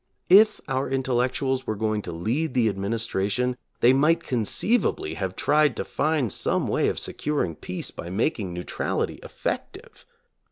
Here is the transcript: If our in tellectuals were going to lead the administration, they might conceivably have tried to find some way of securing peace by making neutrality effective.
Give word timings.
If 0.31 0.59
our 0.67 0.89
in 0.89 1.03
tellectuals 1.03 1.67
were 1.67 1.75
going 1.75 2.01
to 2.01 2.11
lead 2.11 2.55
the 2.55 2.69
administration, 2.69 3.55
they 3.81 3.93
might 3.93 4.23
conceivably 4.23 5.13
have 5.13 5.35
tried 5.35 5.75
to 5.75 5.85
find 5.85 6.33
some 6.33 6.67
way 6.67 6.87
of 6.87 6.97
securing 6.97 7.55
peace 7.55 7.91
by 7.91 8.09
making 8.09 8.51
neutrality 8.51 9.19
effective. 9.21 10.07